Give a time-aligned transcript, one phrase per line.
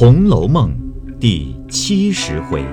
[0.00, 0.74] 红楼梦》
[1.18, 2.64] 第七十回，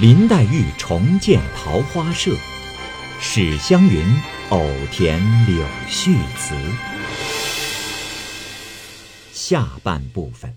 [0.00, 2.34] 林黛玉重建桃花社，
[3.20, 4.02] 史湘云
[4.48, 6.54] 偶填柳絮词。
[9.34, 10.56] 下半部分，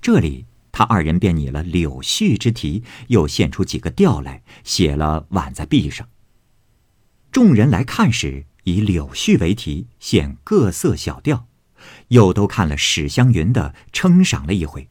[0.00, 6.08] 这里他二人便拟了柳絮之题，又现出几个调来，写了挽在壁上。
[7.30, 11.46] 众人来看时，以柳絮为题，现各色小调。
[12.08, 14.88] 又都看了史湘云的，称赏了一回。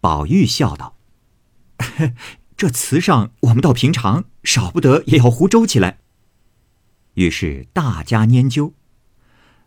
[0.00, 0.96] 宝玉笑道
[2.56, 5.98] ：“这词上我们倒平常，少不得也要胡诌起来。”
[7.14, 8.74] 于是大家研究，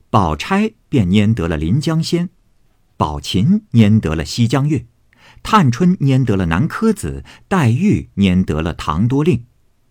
[0.09, 2.27] 宝钗便拈得了《临江仙》，
[2.97, 4.77] 宝琴拈得了《西江月》，
[5.43, 9.39] 探春拈得了《南柯子》，黛玉拈得了《唐多令》，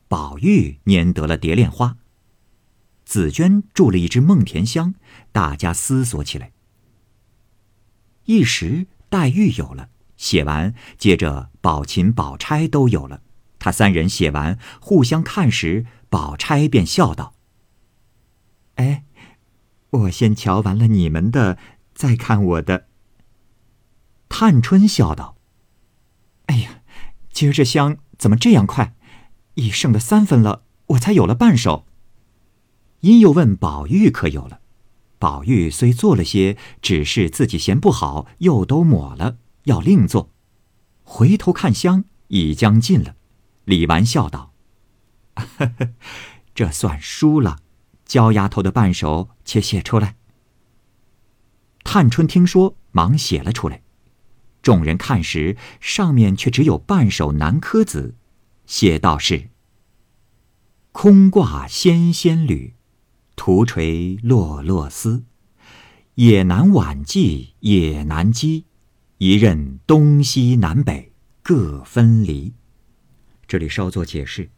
[0.08, 1.88] 宝玉拈得了《蝶恋花》。
[3.12, 4.94] 紫娟住了一支梦田香，
[5.32, 6.52] 大家思索起来。
[8.24, 13.20] 一时黛玉有了，写完，接着宝琴、宝钗都有了。
[13.58, 17.34] 他三人写完，互相看时，宝钗便笑道
[18.76, 19.04] ：“哎，
[19.90, 21.58] 我先瞧完了你们的，
[21.92, 22.86] 再看我的。”
[24.30, 25.36] 探春笑道
[26.46, 26.80] ：“哎呀，
[27.30, 28.94] 今儿这香怎么这样快？
[29.56, 31.84] 已剩的三分了，我才有了半首。”
[33.02, 34.60] 因又问宝玉可有了，
[35.18, 40.30] 宝玉虽做了些，只是自己嫌不好，又都抹了，要另做。
[41.02, 43.16] 回头看香已将尽了，
[43.64, 44.52] 李纨笑道
[46.54, 47.58] ：“这算输了，
[48.04, 50.16] 焦丫头的半首且写出来。”
[51.82, 53.82] 探春听说，忙写了出来。
[54.62, 58.14] 众人看时，上面却只有半首《南柯子》，
[58.72, 59.50] 写道是
[60.92, 62.74] ：“空挂纤纤缕。”
[63.44, 65.24] 徒垂落落丝，
[66.14, 68.66] 也难挽髻，也难羁，
[69.18, 71.10] 一任东西南北
[71.42, 72.52] 各分离。
[73.48, 74.48] 这里稍作解释：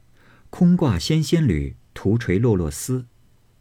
[0.50, 3.06] 空挂纤纤缕，徒垂落落丝。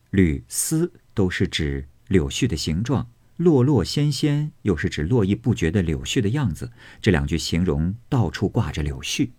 [0.09, 6.69] 缕丝都是指柳絮的形状，落落纤纤又是指络绎不绝的柳絮的样子。
[7.01, 9.29] 这两句形容到处挂着柳絮。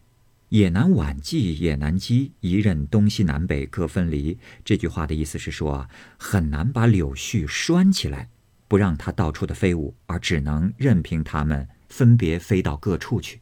[0.55, 4.39] 也难挽髻，也难羁，一任东西南北各分离。
[4.65, 8.29] 这句话的意思是说，很难把柳絮拴起来，
[8.69, 13.41] 不让它到处的飞舞，而只能任凭它们分别飞到各处去。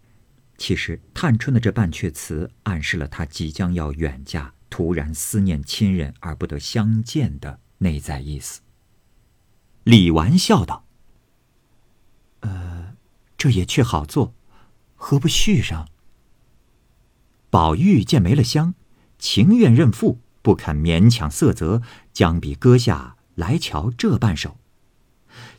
[0.57, 8.63] 其实探春的这半阙词暗示了她即将要远嫁，突然思念亲人而不得相见的内在意思。
[9.85, 10.87] 李纨笑道
[12.41, 12.95] ：“呃，
[13.37, 14.33] 这也却好做，
[14.95, 15.87] 何不续上？”
[17.53, 18.73] 宝玉见没了香，
[19.19, 24.57] 情愿认负，不肯勉强色泽，将笔搁下来瞧这半首。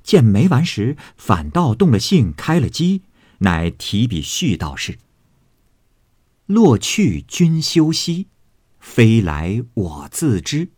[0.02, 3.04] 见没完时，反倒动了性，开了机，
[3.42, 4.98] 乃提笔续道是
[6.48, 8.26] ：“落去君休息，
[8.80, 10.70] 飞来我自知。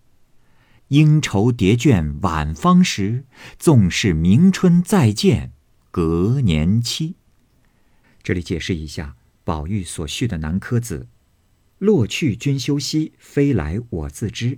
[0.89, 3.23] 应愁叠卷晚芳时，
[3.57, 5.53] 纵是明春再见，
[5.91, 7.15] 隔年期。”
[8.21, 9.15] 这里解释一下。
[9.45, 11.01] 宝玉所续的《南柯子》，
[11.77, 14.57] 落去君休息，飞来我自知，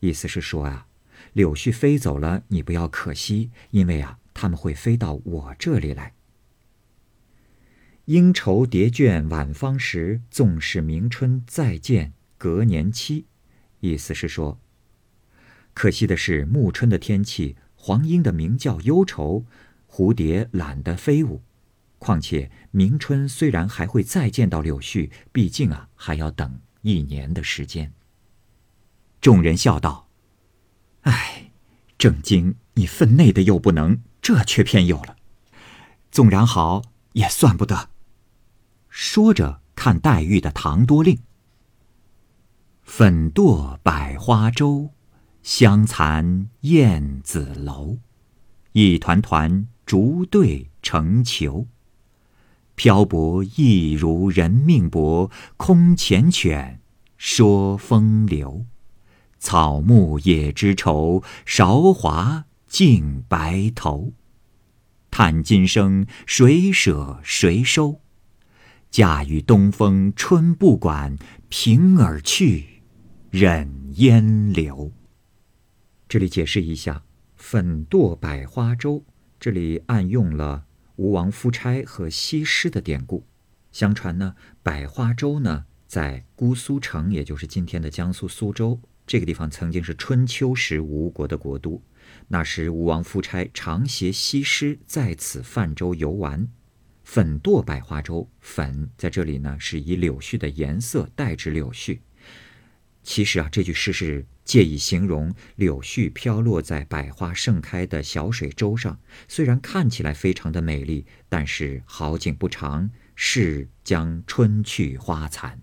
[0.00, 0.88] 意思是说啊，
[1.34, 6.14] 柳絮飞走了，你不要可惜，因为啊，他们会飞到我这里来。
[8.06, 13.26] 应愁叠卷晚芳时，纵使明春再见，隔年期，
[13.78, 14.58] 意思是说，
[15.74, 19.46] 可惜的是暮春的天气，黄莺的鸣叫忧愁，
[19.88, 21.40] 蝴蝶懒得飞舞。
[22.04, 27.94] 况且明春虽然还会再见到柳絮，毕竟啊还要等一年的时间。
[29.22, 30.10] 众人笑道
[31.08, 31.50] ：“哎，
[31.96, 35.16] 正经你分内的又不能，这却偏有了。
[36.10, 36.82] 纵然好，
[37.14, 37.88] 也算不得。”
[38.90, 41.16] 说着看黛玉的《唐多令》
[42.84, 44.90] ：“粉堕百花洲，
[45.42, 47.96] 香残燕子楼，
[48.72, 51.66] 一团团竹对成球。”
[52.74, 56.78] 漂泊亦如人命薄，空缱绻
[57.16, 58.66] 说风流。
[59.38, 64.12] 草木也知愁，韶华尽白头。
[65.10, 68.00] 叹今生谁舍谁收？
[68.90, 71.16] 嫁与东风春不管，
[71.48, 72.82] 平儿去，
[73.30, 74.92] 忍烟流。
[76.08, 77.02] 这里解释一下
[77.36, 79.04] ，“粉堕百花洲”，
[79.38, 80.64] 这里暗用了。
[80.96, 83.26] 吴王夫差和西施的典故，
[83.72, 91.82] 相传呢，百花洲呢在姑苏城，也就是今天的江苏苏州这个地方，曾经是春秋时吴国的国都。
[92.28, 96.48] 那时吴王夫差常携西施在此泛舟游玩，
[97.02, 98.28] 粉堕百花洲。
[98.40, 101.98] 粉在这里呢，是以柳絮的颜色代指柳絮。
[103.02, 115.60] 其实啊，这句诗是借以形容柳絮飘落在百花盛开的小水洲上，虽然看起来非常的美丽，但是好景不长，事将春去花残。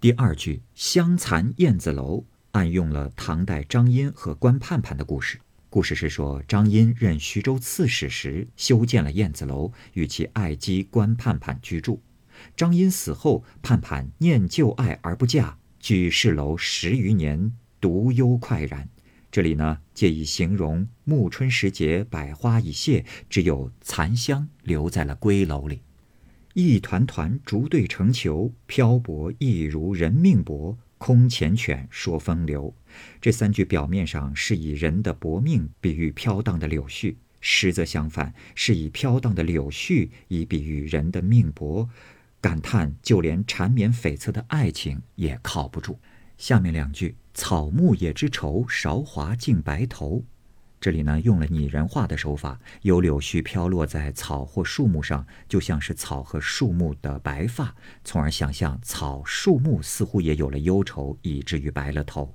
[0.00, 5.38] 第二句“香残燕子楼”暗用了唐代张殷和关盼盼的故事。
[5.68, 12.02] 故事是说，张殷任徐州刺史时修建了燕子楼，与其爱姬关盼盼居住。
[12.56, 18.88] 张殷死后，盼盼念旧爱而不嫁，居士楼十余年，独忧快然。
[19.32, 25.82] 这里呢，借以形容暮春时节，百花已谢，只有残香留在了闺楼里。
[26.54, 30.76] 一团团竹对成球，漂泊亦如人命薄。
[30.98, 32.74] 空前犬说风流，
[33.22, 41.88] 这三句表面上是以人的薄命比喻飘荡的柳絮，实则相反，是以飘荡的柳絮以比喻人的命薄，
[42.38, 45.98] 感叹就连缠绵悱恻的爱情也靠不住。
[46.40, 50.24] 下面两句：草木也知愁，韶华尽白头。
[50.80, 62.34] 这里呢，用了拟人化的手法，有柳絮飘落在草或树木上，就像是草和树木的白发，从而想象草树木似乎也有了忧愁，以至于白了头。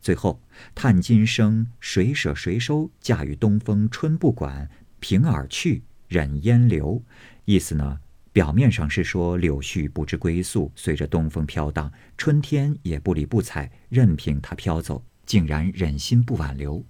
[0.00, 0.40] 最后，
[0.74, 2.90] 叹今生，谁舍谁收？
[3.02, 7.02] 嫁与东风春不管，平而去，忍烟流。
[7.44, 8.00] 意思呢，
[8.36, 16.84] 表面上是说柳絮不知归宿，随着东风飘荡，春天也不理不睬，任凭它飘走，竟然忍心不挽留。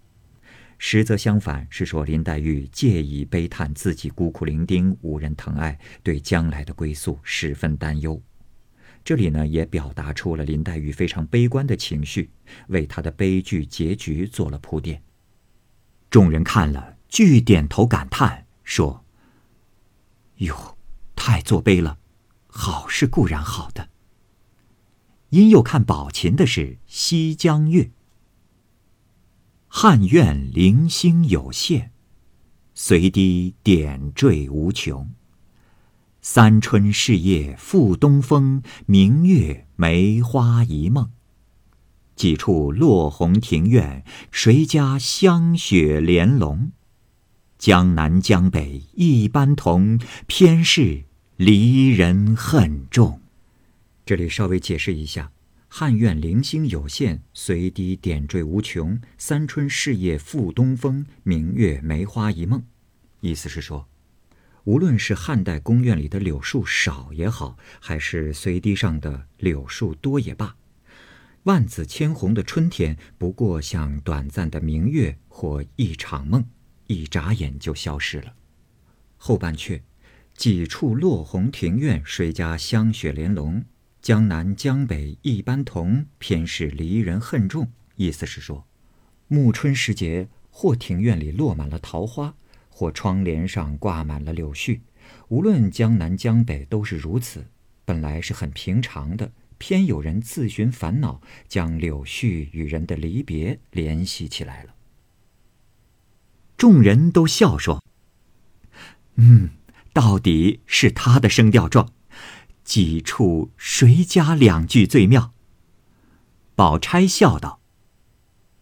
[0.76, 8.20] 实则相反，是说林黛玉借以悲叹自己孤苦伶仃、无人疼爱，对将来的归宿十分担忧。
[9.04, 12.28] 这里呢，也表达出了林黛玉非常悲观的情绪，
[12.66, 15.00] 为她的悲剧结局做了铺垫。
[16.10, 19.04] 众人看了，俱点头感叹，说
[20.38, 20.75] ：“哟，
[21.16, 21.98] 太作悲了。
[22.46, 23.88] 好是固然好的。”
[25.30, 27.82] 因又看宝琴的是《西江月》。
[29.66, 31.90] 汉苑零星有限，
[32.74, 35.10] 随滴点缀无穷。
[36.22, 41.10] 三春事业复东风，明月梅花一梦。
[42.14, 46.70] 几处落红庭院，谁家香雪莲笼？
[47.58, 51.05] 江南江北一般同，偏是
[51.36, 53.20] 离人恨重。
[54.06, 55.30] 这里稍微解释一下。
[55.68, 58.98] 汉苑零星有限，随堤点缀无穷。
[59.18, 62.64] 三春事业复东风，明月梅花一梦。
[63.20, 63.86] 意思是说，
[64.64, 70.56] 无论是汉代宫苑里的柳树少也好，还是随堤上的柳树多也罢，
[71.42, 76.42] 万紫千红的春天不过像短暂的明月或一场梦，
[76.86, 78.32] 一眨眼就消失了。
[79.18, 79.82] 后半阙，
[80.36, 83.64] 几处落红庭院，谁家香雪莲笼？
[84.02, 87.72] 江南江北一般同，偏是离人恨重。
[87.96, 88.66] 意思是说，
[89.28, 92.34] 暮春时节，或庭院里落满了桃花，
[92.68, 94.80] 或窗帘上挂满了柳絮。
[95.28, 97.46] 无论江南江北，都是如此。
[97.86, 104.74] 本来是很平常的，偏有人自寻烦恼，将柳絮与人的离别联系起来了。
[106.58, 107.82] 众人都笑说
[109.16, 109.50] ：“嗯，
[109.96, 111.88] 到底是他的声调壮。”
[112.62, 115.32] 几处谁家两句最妙？
[116.54, 117.60] 宝钗笑道：“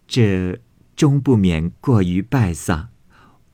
[0.06, 0.60] 这
[0.94, 2.90] 终不免过于败丧。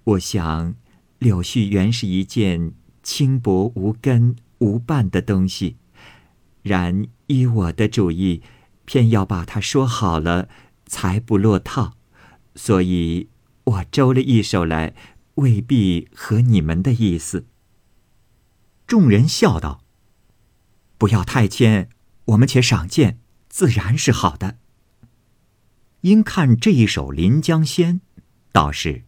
[0.05, 0.75] 我想，
[1.19, 2.73] 柳絮原是一件
[3.03, 5.77] 轻薄无根无伴的东西，
[6.63, 8.43] 然依我的主意，
[8.85, 10.49] 偏要把它说好了，
[10.85, 11.95] 才不落套。
[12.55, 13.29] 所以
[13.65, 14.95] 我周了一首来，
[15.37, 17.47] 未必合你们的意思。”
[18.91, 19.85] 众人笑道。
[20.99, 21.91] 不要太谦，
[22.25, 23.19] 我们且赏鉴，
[23.49, 24.59] 自然是好的。
[26.01, 28.01] 应看这一首《临江仙》，
[28.51, 29.05] 倒是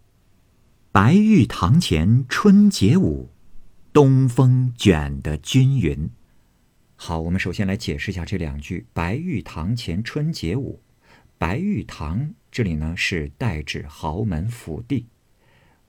[0.92, 3.30] 白玉堂前春节舞，
[3.92, 6.08] 东风卷得均匀。
[6.94, 10.80] 好，我们首先来解释一下这两句：“白玉堂前春节舞”，
[11.36, 15.08] 白玉堂这里呢是代指豪门府邸，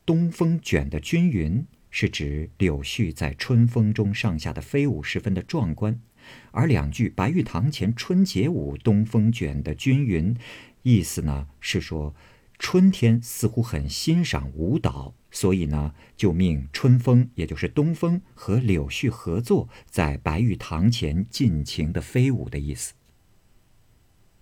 [0.03, 1.63] 东风卷得均匀。
[1.95, 6.01] 是指柳絮在春风中上下的飞舞十分的壮观，
[6.49, 10.35] 而两句“白玉堂前春节舞，东风卷得均匀”，
[10.81, 12.15] 意思呢是说
[12.57, 22.93] 春天似乎很欣赏舞蹈，所以呢就命春风，也就是东风和柳絮合作，在白玉堂前尽情的飞舞的意思。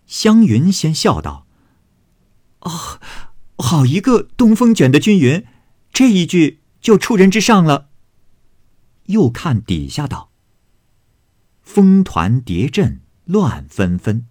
[0.05, 1.45] 湘云先笑道
[2.61, 3.01] ：“哦，
[3.57, 5.45] 好一个东风卷的均匀，
[5.91, 7.89] 这一句就出人之上了。”
[9.07, 10.31] 又看底下道
[11.61, 14.25] ：“风团叠阵乱纷纷，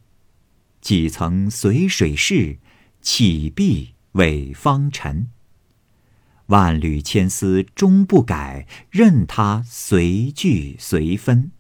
[0.80, 2.59] 几层随水势，
[3.00, 5.28] 起碧为方尘。
[6.47, 11.52] 万缕千丝终不改，任它随聚随分。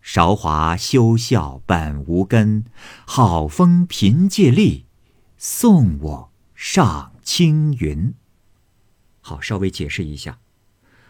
[0.00, 2.64] 韶华休笑本无根，
[3.06, 4.86] 好风凭借力，
[5.36, 8.14] 送我上青云。”
[9.22, 10.38] 好，稍微解释一下。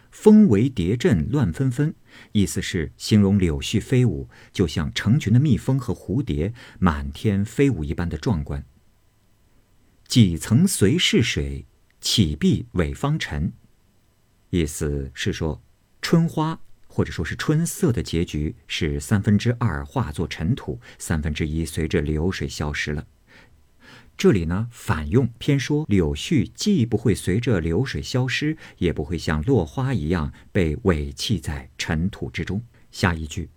[0.09, 1.95] 风为蝶阵乱纷纷，
[2.33, 8.63] 意思是形容柳絮飞舞，就像成群的蜜蜂和蝴蝶满天飞舞一般的壮观。
[10.07, 11.65] 几层随逝水，
[11.99, 13.51] 起碧尾方尘，
[14.51, 15.63] 意思是说
[15.99, 23.07] 春花或者说是春色的结局是三分之二化作尘土，三分之一随着流水消失了。
[24.15, 32.63] 这里呢，反用偏说柳絮既不会随着流水消失，也不会像落花一样被委弃在尘土之中。
[32.91, 33.49] 下一句，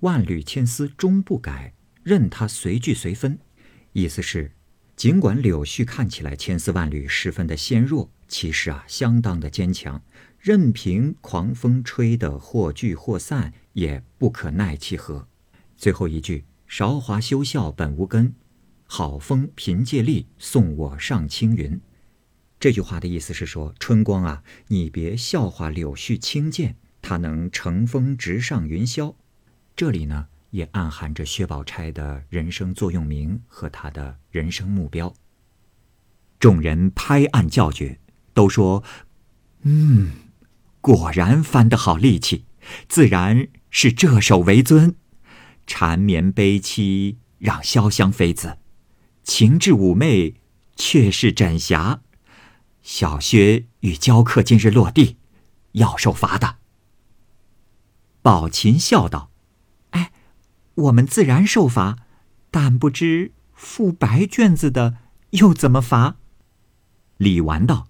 [0.00, 3.38] 万缕千丝终不改，任它随聚随分，
[3.92, 4.52] 意思是，
[4.94, 10.00] 尽管柳絮看起来千丝万缕，十分的纤弱，其实啊，相当的坚强，
[10.38, 15.26] 任凭狂风吹得或聚或散，也不可奈其何。
[15.76, 18.34] 最后一句，韶华休笑本无根。
[18.96, 21.80] 好风凭借力，送我上青云。
[22.60, 29.12] 这句话的意思是说，春光啊，你别笑话柳絮轻贱，它能乘风直上云霄。
[29.74, 35.12] 这里呢，也暗含着薛宝钗的人生座右铭和他的人生目标。
[36.38, 37.98] 众人拍案叫绝，
[38.32, 38.84] 都说
[39.62, 40.12] ：“嗯，
[40.80, 42.44] 果然翻得好力气，
[42.88, 44.94] 自然是这首为尊。
[45.66, 48.58] 缠绵悲凄，让潇湘妃子。”
[49.24, 50.34] 情至妩媚，
[50.76, 52.02] 却是斩霞。
[52.82, 55.16] 小薛与娇客今日落地，
[55.72, 56.58] 要受罚的。
[58.20, 59.30] 宝琴笑道
[59.90, 60.12] ：“哎，
[60.74, 61.98] 我们自然受罚，
[62.50, 64.98] 但不知付白卷子的
[65.30, 66.16] 又怎么罚？”
[67.16, 67.88] 李纨道：“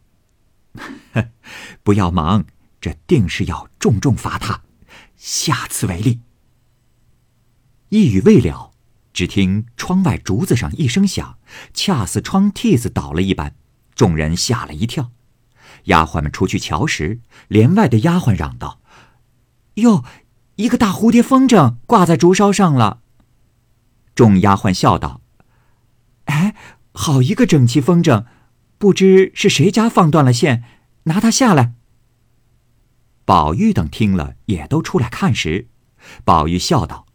[1.82, 2.46] 不要忙，
[2.80, 4.62] 这定是要重重罚他，
[5.16, 6.20] 下次为例。”
[7.90, 8.73] 一语未了。
[9.14, 11.38] 只听窗外竹子上一声响，
[11.72, 13.54] 恰似窗屉子倒了一般，
[13.94, 15.12] 众人吓了一跳。
[15.84, 18.80] 丫鬟们出去瞧时，帘外的丫鬟嚷道
[19.74, 20.04] ：“哟，
[20.56, 23.02] 一个大蝴蝶风筝挂在竹梢上了。”
[24.16, 25.20] 众丫鬟笑道
[26.26, 26.56] ：“哎，
[26.92, 28.24] 好一个整齐风筝，
[28.78, 30.64] 不知是谁家放断了线，
[31.04, 31.74] 拿它下来。”
[33.24, 35.68] 宝玉等听了，也都出来看时，
[36.24, 37.06] 宝玉笑道：“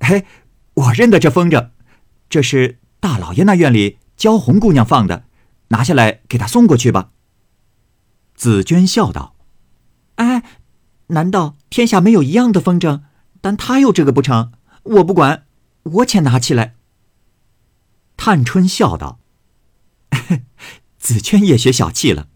[0.00, 0.24] 嘿。”
[0.78, 1.70] 我认得这风筝，
[2.28, 5.24] 这是大老爷那院里娇红姑娘放的，
[5.68, 7.10] 拿下来给她送过去吧。
[8.36, 9.34] 紫娟笑道
[10.16, 10.44] ：“哎，
[11.08, 13.02] 难道天下没有一样的风筝？
[13.40, 14.52] 但他有这个不成？
[14.84, 15.46] 我不管，
[15.82, 16.76] 我且拿起来。”
[18.16, 19.18] 探春笑道
[20.98, 22.28] ：“紫娟也学小气了，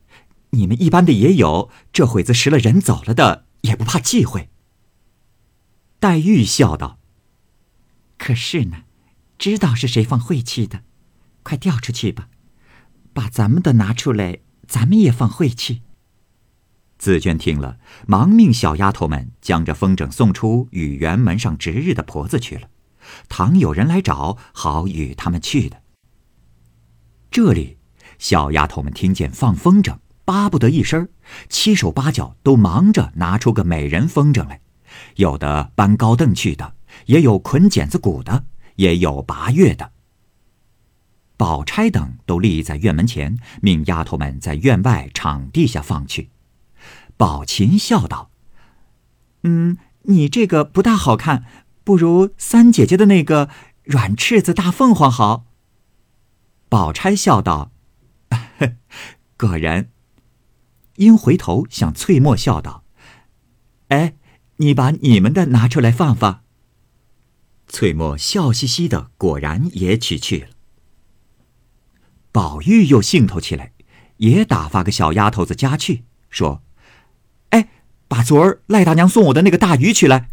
[0.51, 4.49] 你们一般的也有，这会子拾了人走了的，也不怕忌讳。”
[6.01, 6.99] 黛玉笑道。
[8.25, 8.85] 可是呢，
[9.37, 10.85] 知道是谁放晦气的，
[11.43, 12.29] 快调出去吧，
[13.13, 14.39] 把咱们的拿出来，
[14.69, 15.83] 咱们也放晦气。
[16.99, 22.69] 紫娟听了，忙命小丫头们将这风筝送出与园门上值日的婆子去了。
[23.29, 25.83] 倘有人来找，好与他们去的。
[27.29, 27.79] 这里，
[28.21, 31.09] 小丫头们听见放风筝，巴不得一声，
[31.49, 34.61] 七手八脚都忙着拿出个美人风筝来，
[35.17, 36.77] 有的搬高凳去的。
[37.07, 38.45] 也有捆剪子鼓的，
[38.77, 39.93] 也有拔月的。
[41.37, 46.31] 宝钗等都立在院门前，命丫头们在院外场地下放去。
[47.17, 48.31] 宝琴笑道
[49.43, 51.45] ：“嗯，你这个不大好看，
[51.83, 53.49] 不如三姐姐的那个
[53.83, 55.47] 软翅子大凤凰好。”
[56.69, 57.73] 宝钗笑道
[59.37, 59.89] ：“果然。”
[60.97, 62.85] 因回头向翠墨笑道
[63.89, 64.15] ：“哎，
[64.59, 66.43] 你把你们的拿出来放放。”
[67.73, 70.49] 翠墨笑嘻嘻的，果然也取去了。
[72.31, 73.73] 宝玉又兴头起来，
[74.19, 76.63] 也打发个小丫头子家去，说
[77.49, 77.71] ：“哎，
[78.09, 80.29] 把昨儿赖大娘送我的那个大鱼取来。”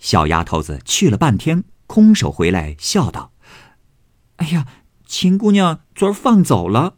[0.00, 3.32] 小丫头子去了半天，空手回来，笑道
[4.36, 4.66] ：“哎呀，
[5.06, 6.96] 秦姑娘昨儿放走了。”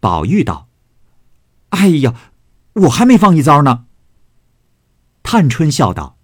[0.00, 0.70] 宝玉道
[1.70, 2.14] ：“哎呀，
[2.72, 3.84] 我还没放一遭呢。”
[5.22, 6.16] 探春笑道。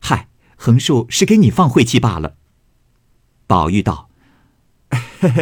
[0.00, 2.36] 嗨横竖是给你放晦气罢了。
[3.46, 4.10] 宝玉道：“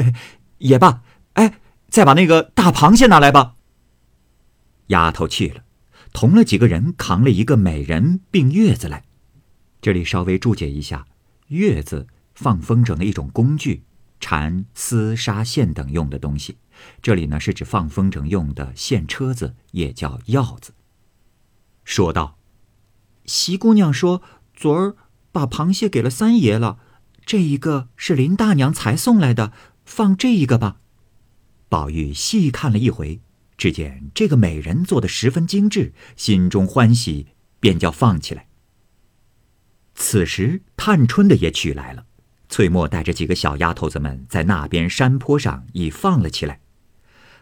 [0.58, 1.58] 也罢，哎，
[1.88, 3.56] 再把那个大螃蟹拿来吧。
[4.88, 5.64] 丫头去了，
[6.12, 9.04] 同了几个人扛了一个美人并月子来。
[9.80, 11.06] 这里稍微注解一下，
[11.48, 13.82] 月子放风筝的一种工具，
[14.20, 16.58] 缠丝纱线等用的东西。
[17.00, 20.74] 这里呢是指放风筝用的线车子，也叫鹞子。
[21.84, 22.38] 说道
[23.24, 24.22] ：“席姑娘说，
[24.54, 24.94] 昨儿
[25.36, 26.78] 把螃蟹给了三爷了，
[27.26, 29.52] 这一个是林大娘才送来的，
[29.84, 30.78] 放这一个吧。”
[31.68, 33.20] 宝玉细看了一回。
[33.58, 37.28] 只见这个美人做的十分精致，心中欢喜，
[37.58, 38.48] 便叫放起来。
[39.94, 42.04] 此时，探春的也取来了，
[42.50, 46.60] 翠墨带着几个小丫头子们在那边山坡上已放了起来。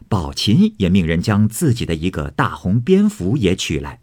[0.08, 4.00] 宝琴也命人将自己的一个大红蝙蝠也取来，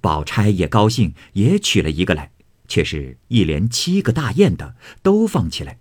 [0.00, 2.32] 宝钗也高兴，也取了一个来，
[2.68, 5.78] 却是一连七个大雁的都放起来，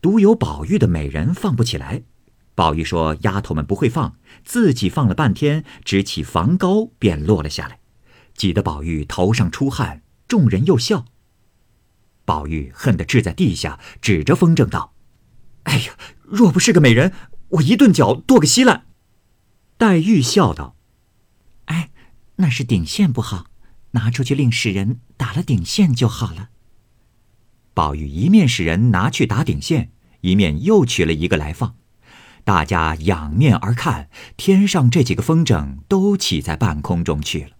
[0.00, 2.02] 独有宝玉的美人放不起来。
[2.54, 7.80] 宝玉说：“丫头们不会放，自己放了半天，只起房高便落了下来，
[8.34, 10.02] 挤得宝玉头上出汗。
[10.26, 11.04] 众人又笑。
[12.24, 14.94] 宝玉恨得掷在地下，指着风筝道
[15.64, 17.12] ：‘哎呀，若不是个美人，
[17.48, 18.86] 我一顿脚跺个稀烂。’
[19.76, 20.76] 黛玉笑道
[21.66, 21.90] ：‘哎，
[22.36, 23.46] 那是顶线不好，
[23.96, 26.50] 拿出去令使人打了顶线就好了。’
[27.74, 31.74] 宝玉一面使人拿去打顶线，一面又取了一个来放。”
[32.44, 37.56] 大家仰面而看，天上这几个风筝都起在半空中去了。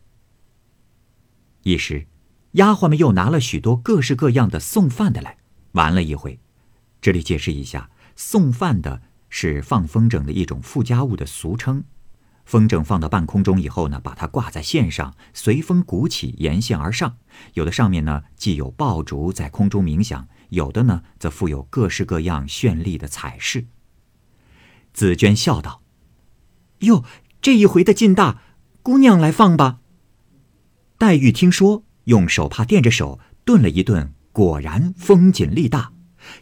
[1.64, 2.06] 一时，
[2.52, 5.38] 丫鬟们又拿了许多各式各样的送饭的来，
[5.72, 6.38] 玩了一回。
[7.00, 11.82] 这里解释一下，送饭的是放风筝的一种附加物的俗称。
[12.46, 17.18] 风筝放到半空中以后呢，把它挂在线上，随风鼓起，沿线而上。
[17.54, 23.66] 有的上面呢，既有爆竹在空中鸣响，有的呢，则附有各式各样绚丽的彩饰。
[24.94, 25.82] 紫娟笑道
[26.80, 27.04] ：“哟，
[27.42, 28.40] 这一回的劲大，
[28.82, 29.80] 姑娘来放吧。”
[30.96, 35.92] 黛玉听说，用手帕垫着手，顿了一顿，果然风紧力大，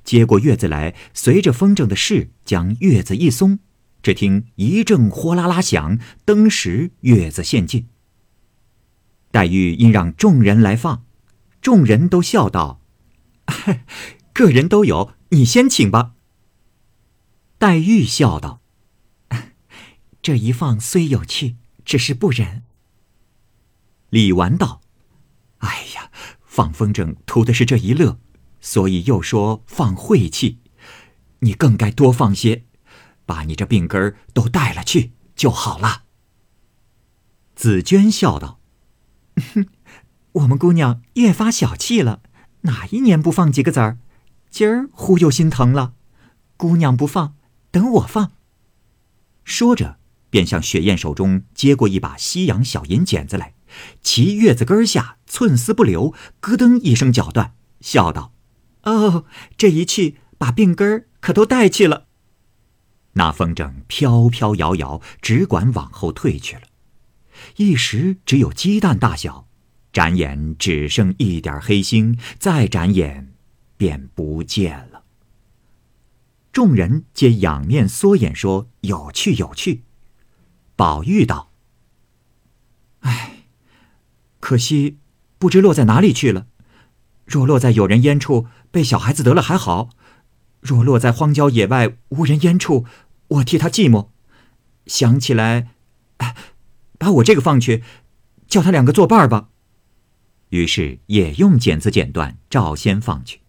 [0.05, 3.59] 接过月子来，随着风筝的势，将月子一松，
[4.05, 7.89] 只听一阵哗啦啦响，登时月子陷进。
[9.31, 11.07] 黛玉因让众人来放，
[11.63, 12.83] 众人都笑道
[14.35, 16.13] ：“个人都有，你先请吧。”
[17.57, 18.61] 黛玉笑道
[20.21, 22.63] ：“这一放虽有趣，只是不忍。”
[24.11, 24.83] 李纨道
[25.65, 26.11] ：“哎呀，
[26.45, 28.19] 放风筝图的是这一乐，
[28.61, 30.59] 所以又说放晦气。
[31.39, 32.67] 你更该多放些，
[33.27, 36.05] 把你这病根儿都带了去就好了。”
[37.57, 38.61] 紫娟笑道
[39.55, 39.67] ：“哼，
[40.33, 42.21] 我们姑娘越发小气了，
[42.63, 43.99] 哪一年不放几个子儿？
[44.51, 45.95] 今儿忽又心疼了，
[46.57, 47.37] 姑娘不放。”
[47.71, 48.31] 等我放。
[49.43, 49.99] 说着，
[50.31, 53.55] 便向雪雁手中接过一把西洋小银剪子来，
[54.01, 58.33] 其月子根下寸丝不留，咯噔一声绞断，笑道
[58.85, 59.25] ：“哦，
[59.57, 62.04] 这一去，把病根儿可都带去了。”
[63.15, 66.63] 那风筝飘飘摇摇，只管往后退去了。
[67.57, 69.47] 一时只有鸡蛋大小，
[69.93, 73.33] 眨眼只剩一点黑星，再眨眼，
[73.77, 75.03] 便不见了。
[76.53, 79.83] 众人皆仰面缩眼说：“有趣，有趣。”
[80.77, 81.51] 宝玉道
[83.01, 83.45] ：“唉，
[84.39, 84.99] 可惜，
[85.39, 86.47] 不知落在哪里去了。
[87.25, 89.91] 若落在有人烟处，被小孩子得了还好；
[90.61, 92.85] 若落在荒郊野外无人烟处，
[93.29, 94.09] 我替他寂寞。
[94.87, 95.71] 想起来，
[96.19, 96.37] 哎，
[96.99, 97.83] 把我这个放去，
[98.47, 99.49] 叫他两个作伴吧。”
[100.51, 103.41] 于是也用剪子剪断，照先放去。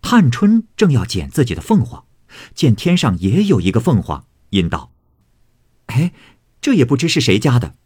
[0.00, 2.06] 探春正要剪自己的凤凰，
[2.54, 4.90] 见天上也有一个凤凰，因道
[5.86, 6.12] ：“哎，
[6.60, 7.76] 这也不知是谁家的。”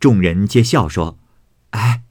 [0.00, 1.18] 众人皆笑说
[1.70, 2.02] ：“哎，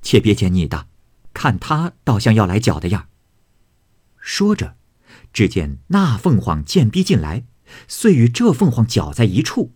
[0.00, 0.86] 且别捡你的，
[1.34, 3.08] 看他倒像要来搅的样。”
[4.16, 4.77] 说着，
[5.38, 7.44] 只见那凤凰渐逼进来，
[7.86, 9.72] 遂与这凤凰搅在一处。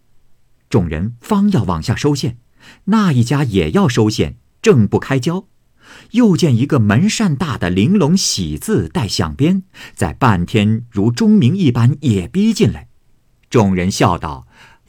[0.68, 2.38] 众人方要往下收线，
[2.86, 5.46] 那一家也要收线，正不开交。
[6.10, 9.62] 又见一个门扇大的玲珑喜字带响鞭，
[9.94, 12.88] 在半天如钟鸣一般也逼进来，
[13.48, 14.48] 众人笑道：“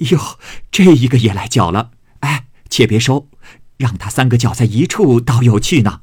[0.10, 0.40] 哟，
[0.72, 1.92] 这一个也来搅了！
[2.22, 3.30] 哎，且别收，
[3.78, 6.02] 让他三个搅在一处，倒有趣呢。”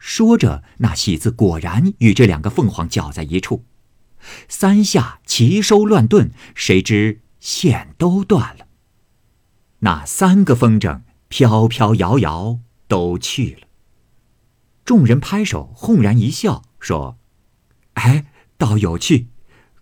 [0.00, 3.66] 说着，那喜字果然与这两个凤凰搅在一处，
[4.48, 8.66] 三下齐收乱顿，谁知线都断了，
[9.80, 13.68] 那三个风筝飘飘摇摇都去了。
[14.86, 17.18] 众人拍手，轰然一笑，说
[17.94, 19.28] ：“哎，倒有趣！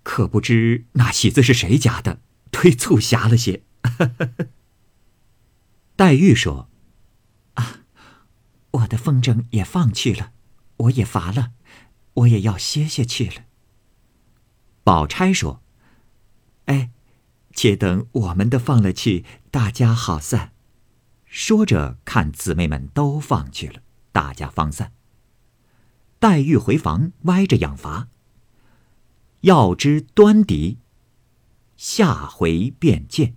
[0.03, 3.63] 可不知那喜字是谁家的，忒促狭了些。
[5.97, 6.68] 黛玉说：“，
[8.79, 10.33] 我的风筝也放去了，
[10.77, 11.53] 我也乏了，
[12.15, 13.45] 我也要歇歇去了。”
[14.85, 15.63] 宝钗说
[16.67, 16.91] ：“哎，
[17.53, 20.53] 且等我们的放了去，大家好散。”
[21.27, 24.93] 说着，看姊妹们都放去了，大家方散。
[26.19, 28.09] 黛玉回房，歪着养乏。
[29.43, 30.79] 要知端倪，
[31.77, 33.37] 下回便见。